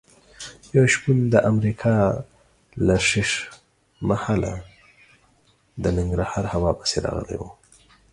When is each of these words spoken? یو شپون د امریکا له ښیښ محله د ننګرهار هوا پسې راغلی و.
یو 0.75 0.85
شپون 0.93 1.17
د 1.33 1.35
امریکا 1.51 1.95
له 2.85 2.95
ښیښ 3.07 3.31
محله 4.09 4.53
د 5.83 5.85
ننګرهار 5.97 6.45
هوا 6.53 6.71
پسې 6.79 6.97
راغلی 7.05 7.35
و. 7.41 7.43